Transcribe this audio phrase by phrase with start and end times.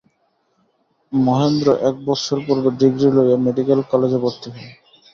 [1.13, 4.69] মহেন্দ্র এক বৎসর পূর্বে ডিগ্রী লইয়া মেডিকাল কালেজে ভর্তি হয়।